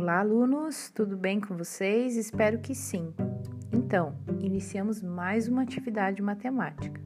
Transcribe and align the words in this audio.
Olá, 0.00 0.20
alunos, 0.20 0.90
tudo 0.90 1.16
bem 1.16 1.40
com 1.40 1.56
vocês? 1.56 2.16
Espero 2.16 2.60
que 2.60 2.72
sim. 2.72 3.12
Então, 3.72 4.14
iniciamos 4.38 5.02
mais 5.02 5.48
uma 5.48 5.62
atividade 5.62 6.22
matemática. 6.22 7.00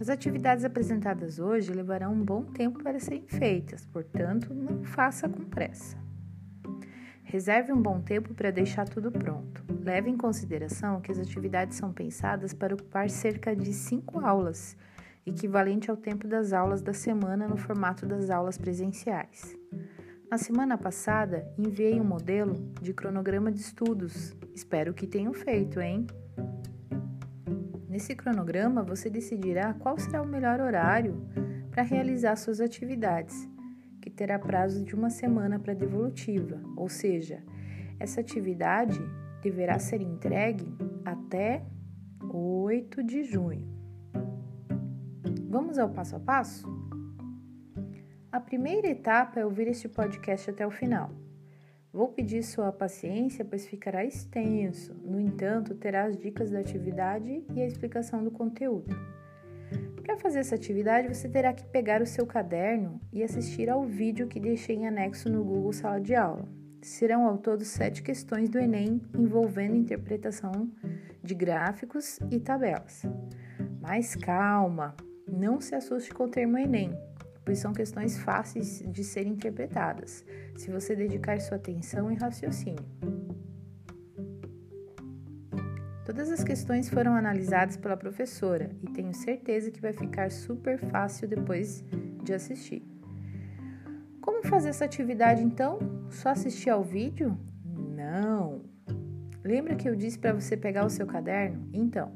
As 0.00 0.08
atividades 0.08 0.64
apresentadas 0.64 1.40
hoje 1.40 1.72
levarão 1.72 2.12
um 2.12 2.24
bom 2.24 2.44
tempo 2.44 2.80
para 2.80 3.00
serem 3.00 3.26
feitas, 3.26 3.84
portanto, 3.86 4.54
não 4.54 4.84
faça 4.84 5.28
com 5.28 5.42
pressa. 5.46 5.98
Reserve 7.24 7.72
um 7.72 7.82
bom 7.82 8.00
tempo 8.00 8.32
para 8.34 8.52
deixar 8.52 8.88
tudo 8.88 9.10
pronto. 9.10 9.64
Leve 9.82 10.08
em 10.08 10.16
consideração 10.16 11.00
que 11.00 11.10
as 11.10 11.18
atividades 11.18 11.76
são 11.76 11.92
pensadas 11.92 12.54
para 12.54 12.72
ocupar 12.72 13.10
cerca 13.10 13.54
de 13.54 13.72
5 13.72 14.24
aulas, 14.24 14.76
equivalente 15.26 15.90
ao 15.90 15.96
tempo 15.96 16.28
das 16.28 16.52
aulas 16.52 16.80
da 16.80 16.92
semana 16.92 17.48
no 17.48 17.56
formato 17.56 18.06
das 18.06 18.30
aulas 18.30 18.56
presenciais. 18.56 19.58
Na 20.28 20.38
semana 20.38 20.76
passada, 20.76 21.48
enviei 21.56 22.00
um 22.00 22.04
modelo 22.04 22.54
de 22.82 22.92
cronograma 22.92 23.52
de 23.52 23.60
estudos. 23.60 24.34
Espero 24.52 24.92
que 24.92 25.06
tenham 25.06 25.32
feito, 25.32 25.80
hein? 25.80 26.04
Nesse 27.88 28.12
cronograma, 28.16 28.82
você 28.82 29.08
decidirá 29.08 29.72
qual 29.74 29.96
será 29.96 30.20
o 30.20 30.26
melhor 30.26 30.60
horário 30.60 31.24
para 31.70 31.84
realizar 31.84 32.34
suas 32.34 32.60
atividades, 32.60 33.48
que 34.02 34.10
terá 34.10 34.36
prazo 34.36 34.84
de 34.84 34.96
uma 34.96 35.10
semana 35.10 35.60
para 35.60 35.74
devolutiva, 35.74 36.60
ou 36.76 36.88
seja, 36.88 37.44
essa 38.00 38.20
atividade 38.20 38.98
deverá 39.40 39.78
ser 39.78 40.00
entregue 40.00 40.76
até 41.04 41.64
8 42.28 43.00
de 43.04 43.22
junho. 43.22 43.64
Vamos 45.48 45.78
ao 45.78 45.88
passo 45.88 46.16
a 46.16 46.20
passo? 46.20 46.75
A 48.36 48.40
primeira 48.40 48.86
etapa 48.86 49.40
é 49.40 49.44
ouvir 49.46 49.66
este 49.66 49.88
podcast 49.88 50.50
até 50.50 50.66
o 50.66 50.70
final. 50.70 51.10
Vou 51.90 52.08
pedir 52.08 52.42
sua 52.42 52.70
paciência, 52.70 53.46
pois 53.46 53.66
ficará 53.66 54.04
extenso. 54.04 54.92
No 55.02 55.18
entanto, 55.18 55.74
terá 55.74 56.04
as 56.04 56.18
dicas 56.18 56.50
da 56.50 56.58
atividade 56.58 57.42
e 57.54 57.62
a 57.62 57.66
explicação 57.66 58.22
do 58.22 58.30
conteúdo. 58.30 58.94
Para 60.02 60.18
fazer 60.18 60.40
essa 60.40 60.54
atividade, 60.54 61.08
você 61.08 61.30
terá 61.30 61.54
que 61.54 61.64
pegar 61.64 62.02
o 62.02 62.06
seu 62.06 62.26
caderno 62.26 63.00
e 63.10 63.22
assistir 63.22 63.70
ao 63.70 63.84
vídeo 63.84 64.28
que 64.28 64.38
deixei 64.38 64.76
em 64.76 64.86
anexo 64.86 65.30
no 65.30 65.42
Google 65.42 65.72
Sala 65.72 65.98
de 65.98 66.14
Aula. 66.14 66.46
Serão 66.82 67.26
ao 67.26 67.38
todo 67.38 67.64
sete 67.64 68.02
questões 68.02 68.50
do 68.50 68.58
Enem 68.58 69.00
envolvendo 69.14 69.76
interpretação 69.76 70.70
de 71.22 71.34
gráficos 71.34 72.18
e 72.30 72.38
tabelas. 72.38 73.02
Mas 73.80 74.14
calma, 74.14 74.94
não 75.26 75.58
se 75.58 75.74
assuste 75.74 76.12
com 76.12 76.24
o 76.24 76.28
termo 76.28 76.58
Enem 76.58 76.92
pois 77.46 77.60
são 77.60 77.72
questões 77.72 78.18
fáceis 78.18 78.82
de 78.84 79.04
serem 79.04 79.34
interpretadas, 79.34 80.24
se 80.56 80.68
você 80.68 80.96
dedicar 80.96 81.40
sua 81.40 81.56
atenção 81.56 82.10
e 82.10 82.16
raciocínio. 82.16 82.84
Todas 86.04 86.30
as 86.30 86.42
questões 86.42 86.88
foram 86.88 87.14
analisadas 87.14 87.76
pela 87.76 87.96
professora 87.96 88.70
e 88.82 88.90
tenho 88.90 89.14
certeza 89.14 89.70
que 89.70 89.80
vai 89.80 89.92
ficar 89.92 90.30
super 90.30 90.76
fácil 90.76 91.28
depois 91.28 91.84
de 92.24 92.34
assistir. 92.34 92.82
Como 94.20 94.44
fazer 94.44 94.70
essa 94.70 94.84
atividade 94.84 95.40
então? 95.40 95.78
Só 96.10 96.30
assistir 96.30 96.70
ao 96.70 96.82
vídeo? 96.82 97.38
Não! 97.64 98.64
Lembra 99.44 99.76
que 99.76 99.88
eu 99.88 99.94
disse 99.94 100.18
para 100.18 100.32
você 100.32 100.56
pegar 100.56 100.84
o 100.84 100.90
seu 100.90 101.06
caderno? 101.06 101.68
Então, 101.72 102.10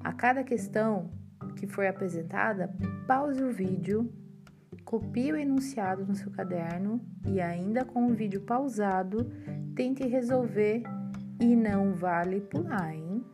a 0.00 0.14
cada 0.14 0.42
questão 0.42 1.10
que 1.56 1.66
for 1.66 1.84
apresentada, 1.84 2.74
pause 3.06 3.42
o 3.42 3.52
vídeo 3.52 4.10
Copie 4.84 5.32
o 5.32 5.36
enunciado 5.36 6.04
no 6.04 6.14
seu 6.14 6.30
caderno 6.30 7.00
e, 7.26 7.40
ainda 7.40 7.84
com 7.84 8.06
o 8.06 8.14
vídeo 8.14 8.40
pausado, 8.42 9.30
tente 9.74 10.06
resolver 10.06 10.82
e 11.40 11.56
não 11.56 11.94
vale 11.94 12.40
pular, 12.40 12.94
hein? 12.94 13.24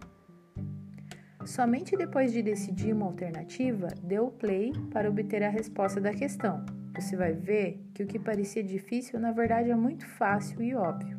Somente 1.44 1.96
depois 1.96 2.32
de 2.32 2.42
decidir 2.42 2.92
uma 2.92 3.06
alternativa, 3.06 3.88
dê 4.02 4.18
o 4.18 4.30
play 4.30 4.72
para 4.90 5.08
obter 5.08 5.42
a 5.42 5.48
resposta 5.48 6.00
da 6.00 6.12
questão. 6.12 6.64
Você 6.94 7.16
vai 7.16 7.32
ver 7.32 7.80
que 7.94 8.02
o 8.02 8.06
que 8.06 8.18
parecia 8.18 8.62
difícil 8.62 9.18
na 9.18 9.32
verdade 9.32 9.70
é 9.70 9.76
muito 9.76 10.06
fácil 10.06 10.62
e 10.62 10.74
óbvio. 10.74 11.18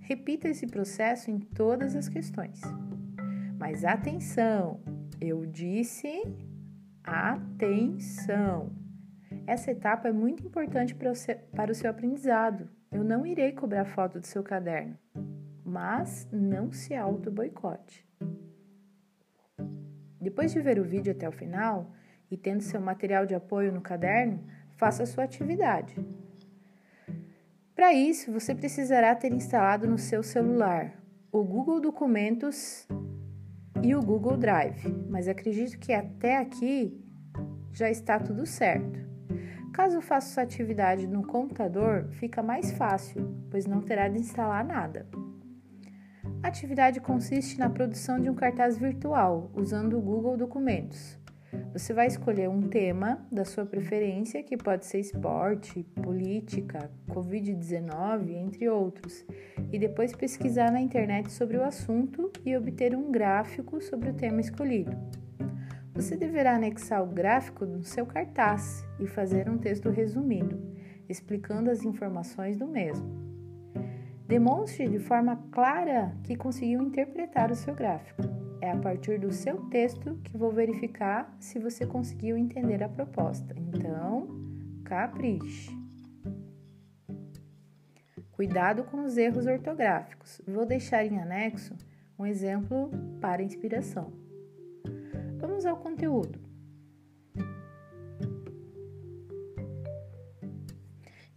Repita 0.00 0.48
esse 0.48 0.66
processo 0.66 1.30
em 1.30 1.38
todas 1.38 1.94
as 1.94 2.08
questões. 2.08 2.60
Mas 3.58 3.84
atenção, 3.84 4.80
eu 5.20 5.44
disse 5.44 6.22
atenção. 7.04 8.72
Essa 9.48 9.70
etapa 9.70 10.08
é 10.08 10.12
muito 10.12 10.46
importante 10.46 10.94
para 10.94 11.72
o 11.72 11.74
seu 11.74 11.90
aprendizado. 11.90 12.68
Eu 12.92 13.02
não 13.02 13.24
irei 13.24 13.50
cobrar 13.50 13.86
foto 13.86 14.20
do 14.20 14.26
seu 14.26 14.42
caderno, 14.42 14.98
mas 15.64 16.28
não 16.30 16.70
se 16.70 16.94
auto-boicote. 16.94 18.06
Depois 20.20 20.52
de 20.52 20.60
ver 20.60 20.78
o 20.78 20.84
vídeo 20.84 21.12
até 21.12 21.26
o 21.26 21.32
final 21.32 21.90
e 22.30 22.36
tendo 22.36 22.60
seu 22.60 22.78
material 22.78 23.24
de 23.24 23.34
apoio 23.34 23.72
no 23.72 23.80
caderno, 23.80 24.44
faça 24.76 25.04
a 25.04 25.06
sua 25.06 25.24
atividade. 25.24 25.96
Para 27.74 27.94
isso, 27.94 28.30
você 28.30 28.54
precisará 28.54 29.14
ter 29.14 29.32
instalado 29.32 29.88
no 29.88 29.96
seu 29.96 30.22
celular 30.22 30.92
o 31.32 31.42
Google 31.42 31.80
Documentos 31.80 32.86
e 33.82 33.94
o 33.94 34.02
Google 34.02 34.36
Drive, 34.36 34.94
mas 35.08 35.26
acredito 35.26 35.78
que 35.78 35.94
até 35.94 36.36
aqui 36.36 37.02
já 37.72 37.88
está 37.88 38.20
tudo 38.20 38.44
certo. 38.44 39.08
Caso 39.78 40.00
faça 40.00 40.34
sua 40.34 40.42
atividade 40.42 41.06
no 41.06 41.24
computador, 41.24 42.08
fica 42.10 42.42
mais 42.42 42.72
fácil, 42.72 43.32
pois 43.48 43.64
não 43.64 43.80
terá 43.80 44.08
de 44.08 44.18
instalar 44.18 44.64
nada. 44.64 45.06
A 46.42 46.48
atividade 46.48 46.98
consiste 47.00 47.60
na 47.60 47.70
produção 47.70 48.18
de 48.18 48.28
um 48.28 48.34
cartaz 48.34 48.76
virtual 48.76 49.52
usando 49.54 49.96
o 49.96 50.00
Google 50.00 50.36
Documentos. 50.36 51.16
Você 51.72 51.94
vai 51.94 52.08
escolher 52.08 52.48
um 52.48 52.62
tema 52.62 53.24
da 53.30 53.44
sua 53.44 53.64
preferência, 53.64 54.42
que 54.42 54.56
pode 54.56 54.84
ser 54.84 54.98
esporte, 54.98 55.84
política, 56.02 56.90
Covid-19, 57.10 58.30
entre 58.30 58.68
outros, 58.68 59.24
e 59.70 59.78
depois 59.78 60.12
pesquisar 60.12 60.72
na 60.72 60.80
internet 60.80 61.30
sobre 61.30 61.56
o 61.56 61.62
assunto 61.62 62.32
e 62.44 62.56
obter 62.56 62.96
um 62.96 63.12
gráfico 63.12 63.80
sobre 63.80 64.10
o 64.10 64.14
tema 64.14 64.40
escolhido. 64.40 64.90
Você 65.98 66.16
deverá 66.16 66.54
anexar 66.54 67.02
o 67.02 67.08
gráfico 67.08 67.66
no 67.66 67.82
seu 67.82 68.06
cartaz 68.06 68.86
e 69.00 69.06
fazer 69.08 69.48
um 69.48 69.58
texto 69.58 69.90
resumido, 69.90 70.56
explicando 71.08 71.72
as 71.72 71.82
informações 71.82 72.56
do 72.56 72.68
mesmo. 72.68 73.04
Demonstre 74.24 74.88
de 74.88 75.00
forma 75.00 75.42
clara 75.50 76.14
que 76.22 76.36
conseguiu 76.36 76.80
interpretar 76.82 77.50
o 77.50 77.56
seu 77.56 77.74
gráfico. 77.74 78.22
É 78.60 78.70
a 78.70 78.76
partir 78.76 79.18
do 79.18 79.32
seu 79.32 79.68
texto 79.70 80.20
que 80.22 80.38
vou 80.38 80.52
verificar 80.52 81.36
se 81.40 81.58
você 81.58 81.84
conseguiu 81.84 82.36
entender 82.38 82.80
a 82.80 82.88
proposta. 82.88 83.52
Então, 83.56 84.28
capriche. 84.84 85.76
Cuidado 88.30 88.84
com 88.84 89.04
os 89.04 89.18
erros 89.18 89.46
ortográficos. 89.48 90.40
Vou 90.46 90.64
deixar 90.64 91.04
em 91.04 91.18
anexo 91.18 91.74
um 92.16 92.24
exemplo 92.24 92.88
para 93.20 93.42
inspiração. 93.42 94.27
Vamos 95.58 95.66
ao 95.66 95.76
conteúdo. 95.76 96.38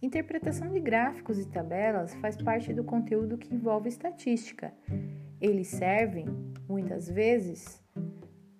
Interpretação 0.00 0.68
de 0.70 0.78
gráficos 0.78 1.40
e 1.40 1.48
tabelas 1.48 2.14
faz 2.14 2.36
parte 2.36 2.72
do 2.72 2.84
conteúdo 2.84 3.36
que 3.36 3.52
envolve 3.52 3.88
estatística. 3.88 4.72
Eles 5.40 5.66
servem, 5.66 6.26
muitas 6.68 7.08
vezes, 7.08 7.82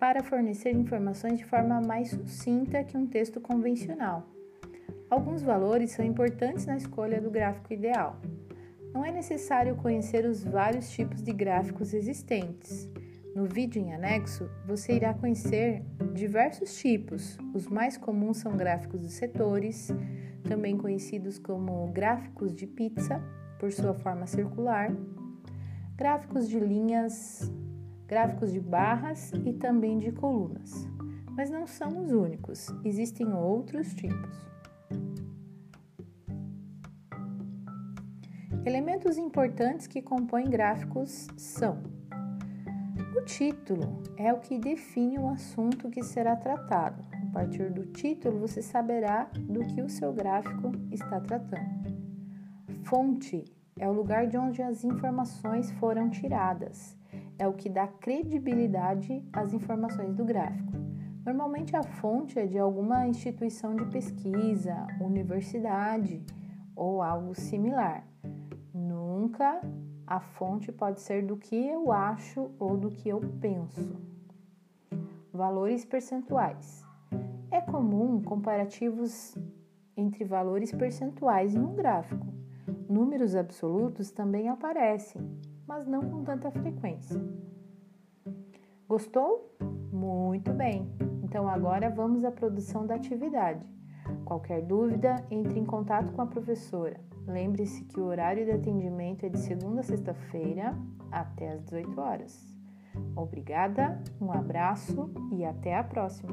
para 0.00 0.25
fornecer 0.25 0.72
informações 0.72 1.38
de 1.38 1.44
forma 1.44 1.81
mais 1.81 2.10
sucinta 2.10 2.82
que 2.82 2.96
um 2.96 3.06
texto 3.06 3.40
convencional. 3.40 4.28
Alguns 5.08 5.44
valores 5.44 5.92
são 5.92 6.04
importantes 6.04 6.66
na 6.66 6.76
escolha 6.76 7.20
do 7.20 7.31
gráfico 7.31 7.72
ideal. 7.72 8.20
Não 8.92 9.04
é 9.04 9.12
necessário 9.12 9.76
conhecer 9.76 10.26
os 10.26 10.42
vários 10.42 10.90
tipos 10.90 11.22
de 11.22 11.32
gráficos 11.32 11.94
existentes. 11.94 12.90
No 13.34 13.46
vídeo 13.46 13.81
em 13.81 13.94
anexo, 13.94 14.50
você 14.67 14.93
irá 14.93 15.14
conhecer 15.14 15.82
diversos 16.12 16.76
tipos. 16.76 17.38
Os 17.55 17.67
mais 17.67 17.96
comuns 17.96 18.37
são 18.37 18.55
gráficos 18.55 19.00
de 19.00 19.11
setores, 19.11 19.88
também 20.43 20.76
conhecidos 20.76 21.38
como 21.38 21.87
gráficos 21.93 22.55
de 22.55 22.67
pizza, 22.67 23.23
por 23.58 23.73
sua 23.73 23.94
forma 23.94 24.26
circular, 24.26 24.94
gráficos 25.96 26.46
de 26.46 26.61
linhas, 26.61 27.50
gráficos 28.06 28.52
de 28.52 28.61
barras 28.61 29.32
e 29.46 29.55
também 29.55 29.99
de 29.99 30.12
colunas. 30.12 30.87
Mas 31.31 31.49
não 31.49 31.67
são 31.67 32.02
os 32.02 32.12
únicos, 32.12 32.67
existem 32.85 33.32
outros 33.32 33.94
tipos. 33.94 34.52
Elementos 38.67 39.17
importantes 39.17 39.87
que 39.87 40.02
compõem 40.02 40.50
gráficos 40.50 41.28
são 41.37 42.01
título 43.24 44.02
é 44.16 44.32
o 44.32 44.40
que 44.40 44.58
define 44.58 45.19
o 45.19 45.28
assunto 45.28 45.90
que 45.90 46.02
será 46.02 46.36
tratado. 46.36 47.02
A 47.12 47.32
partir 47.32 47.70
do 47.70 47.86
título, 47.86 48.38
você 48.38 48.60
saberá 48.60 49.30
do 49.38 49.60
que 49.60 49.80
o 49.80 49.88
seu 49.88 50.12
gráfico 50.12 50.72
está 50.90 51.20
tratando. 51.20 51.82
Fonte 52.84 53.44
é 53.78 53.88
o 53.88 53.92
lugar 53.92 54.26
de 54.26 54.36
onde 54.36 54.62
as 54.62 54.84
informações 54.84 55.70
foram 55.72 56.10
tiradas. 56.10 56.96
É 57.38 57.46
o 57.46 57.54
que 57.54 57.69
dá 57.69 57.86
credibilidade 57.86 59.25
às 59.32 59.52
informações 59.52 60.14
do 60.14 60.25
gráfico. 60.25 60.72
Normalmente 61.25 61.76
a 61.76 61.82
fonte 61.82 62.38
é 62.38 62.46
de 62.46 62.58
alguma 62.58 63.06
instituição 63.06 63.75
de 63.75 63.84
pesquisa, 63.86 64.86
universidade 65.00 66.22
ou 66.75 67.00
algo 67.00 67.34
similar. 67.34 68.04
Nunca 68.75 69.60
a 70.12 70.20
fonte 70.20 70.70
pode 70.70 71.00
ser 71.00 71.25
do 71.25 71.38
que 71.38 71.56
eu 71.56 71.91
acho 71.91 72.50
ou 72.59 72.76
do 72.76 72.91
que 72.91 73.09
eu 73.09 73.19
penso. 73.41 73.97
Valores 75.32 75.87
percentuais. 75.87 76.85
É 77.50 77.62
comum 77.62 78.20
comparativos 78.20 79.35
entre 79.97 80.23
valores 80.23 80.70
percentuais 80.70 81.55
em 81.55 81.61
um 81.61 81.75
gráfico. 81.75 82.26
Números 82.91 83.35
absolutos 83.35 84.11
também 84.11 84.50
aparecem, 84.50 85.23
mas 85.67 85.87
não 85.87 86.03
com 86.03 86.23
tanta 86.23 86.50
frequência. 86.50 87.19
Gostou? 88.87 89.56
Muito 89.91 90.53
bem! 90.53 90.93
Então 91.23 91.49
agora 91.49 91.88
vamos 91.88 92.23
à 92.23 92.31
produção 92.31 92.87
da 92.87 92.97
atividade. 92.97 93.67
Qualquer 94.25 94.62
dúvida, 94.62 95.25
entre 95.31 95.58
em 95.58 95.64
contato 95.64 96.12
com 96.12 96.22
a 96.22 96.26
professora. 96.26 97.00
Lembre-se 97.26 97.84
que 97.84 98.00
o 98.00 98.06
horário 98.06 98.44
de 98.44 98.50
atendimento 98.50 99.25
é 99.25 99.28
de 99.28 99.38
segunda 99.38 99.81
a 99.81 99.84
sexta-feira 99.84 100.76
até 101.10 101.52
às 101.52 101.62
18 101.64 102.00
horas. 102.00 102.52
Obrigada, 103.16 104.02
um 104.20 104.32
abraço 104.32 105.10
e 105.31 105.44
até 105.44 105.76
a 105.76 105.84
próxima! 105.84 106.32